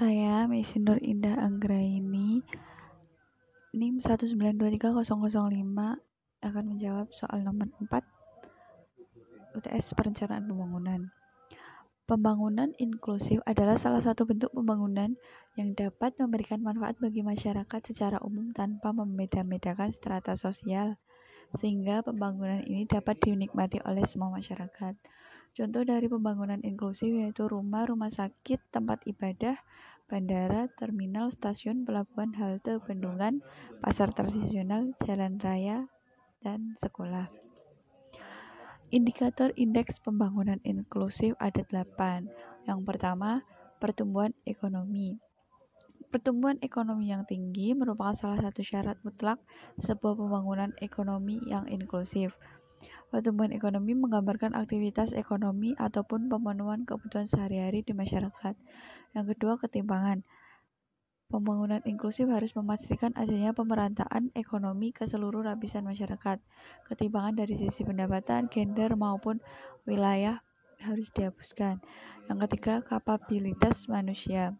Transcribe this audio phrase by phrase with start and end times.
[0.00, 2.40] Saya Messi Nur Indah Anggraini
[3.76, 4.96] NIM 1923005
[6.40, 11.12] akan menjawab soal nomor 4 UTS Perencanaan Pembangunan.
[12.08, 15.20] Pembangunan inklusif adalah salah satu bentuk pembangunan
[15.60, 20.96] yang dapat memberikan manfaat bagi masyarakat secara umum tanpa membeda-bedakan strata sosial,
[21.60, 24.96] sehingga pembangunan ini dapat dinikmati oleh semua masyarakat.
[25.50, 29.58] Contoh dari pembangunan inklusif yaitu rumah, rumah sakit, tempat ibadah,
[30.06, 33.42] bandara, terminal, stasiun, pelabuhan, halte, bendungan,
[33.82, 35.90] pasar tradisional, jalan raya,
[36.38, 37.30] dan sekolah.
[38.90, 42.26] Indikator indeks pembangunan inklusif ada delapan.
[42.66, 43.46] Yang pertama,
[43.78, 45.14] pertumbuhan ekonomi.
[46.10, 49.38] Pertumbuhan ekonomi yang tinggi merupakan salah satu syarat mutlak
[49.78, 52.34] sebuah pembangunan ekonomi yang inklusif.
[53.10, 58.54] Pertumbuhan ekonomi menggambarkan aktivitas ekonomi ataupun pemenuhan kebutuhan sehari-hari di masyarakat.
[59.12, 60.22] Yang kedua, ketimpangan.
[61.30, 66.42] Pembangunan inklusif harus memastikan adanya pemerataan ekonomi ke seluruh lapisan masyarakat.
[66.90, 69.38] Ketimpangan dari sisi pendapatan, gender, maupun
[69.86, 70.42] wilayah
[70.82, 71.78] harus dihapuskan.
[72.26, 74.58] Yang ketiga, kapabilitas manusia.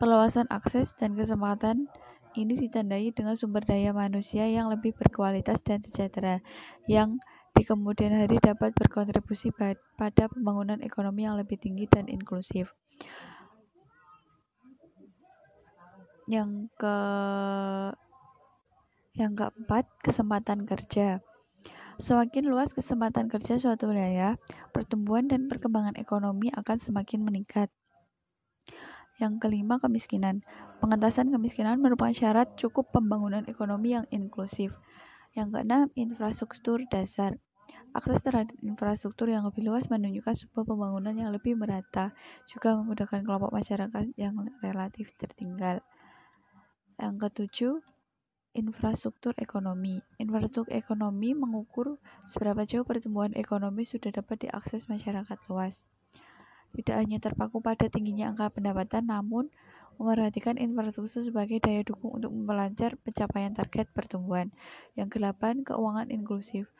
[0.00, 1.92] Perluasan akses dan kesempatan
[2.38, 6.38] ini ditandai dengan sumber daya manusia yang lebih berkualitas dan sejahtera,
[6.86, 7.18] yang
[7.50, 9.50] di kemudian hari dapat berkontribusi
[9.98, 12.70] pada pembangunan ekonomi yang lebih tinggi dan inklusif.
[16.30, 16.96] Yang ke
[19.18, 21.18] yang keempat, kesempatan kerja.
[22.00, 24.40] Semakin luas kesempatan kerja suatu wilayah,
[24.72, 27.68] pertumbuhan dan perkembangan ekonomi akan semakin meningkat.
[29.20, 30.40] Yang kelima, kemiskinan.
[30.80, 34.72] Pengentasan kemiskinan merupakan syarat cukup pembangunan ekonomi yang inklusif.
[35.36, 37.36] Yang keenam, infrastruktur dasar.
[37.92, 42.16] Akses terhadap infrastruktur yang lebih luas menunjukkan sebuah pembangunan yang lebih merata,
[42.48, 45.84] juga memudahkan kelompok masyarakat yang relatif tertinggal.
[46.96, 47.74] Yang ketujuh,
[48.56, 50.00] infrastruktur ekonomi.
[50.16, 55.84] Infrastruktur ekonomi mengukur seberapa jauh pertumbuhan ekonomi sudah dapat diakses masyarakat luas
[56.74, 59.50] tidak hanya terpaku pada tingginya angka pendapatan, namun
[60.00, 64.48] memperhatikan infrastruktur sebagai daya dukung untuk melancar pencapaian target pertumbuhan.
[64.96, 66.72] Yang kedelapan, keuangan inklusif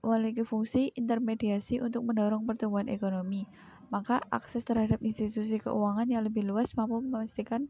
[0.00, 3.44] memiliki fungsi intermediasi untuk mendorong pertumbuhan ekonomi.
[3.90, 7.66] Maka akses terhadap institusi keuangan yang lebih luas mampu memastikan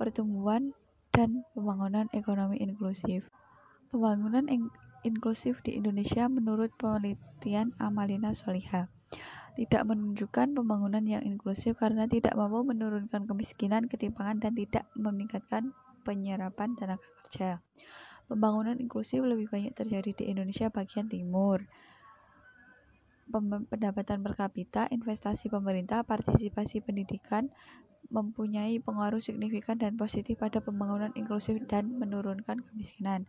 [0.00, 0.72] pertumbuhan
[1.12, 3.28] dan pembangunan ekonomi inklusif.
[3.92, 4.72] Pembangunan in
[5.04, 8.88] inklusif di Indonesia menurut penelitian Amalina Soliha
[9.54, 15.70] tidak menunjukkan pembangunan yang inklusif karena tidak mampu menurunkan kemiskinan, ketimpangan, dan tidak meningkatkan
[16.02, 17.62] penyerapan tenaga kerja.
[18.26, 21.62] Pembangunan inklusif lebih banyak terjadi di Indonesia bagian timur.
[23.70, 27.48] Pendapatan per kapita, investasi pemerintah, partisipasi pendidikan
[28.12, 33.24] mempunyai pengaruh signifikan dan positif pada pembangunan inklusif dan menurunkan kemiskinan.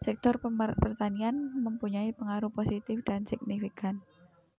[0.00, 4.04] Sektor pertanian mempunyai pengaruh positif dan signifikan.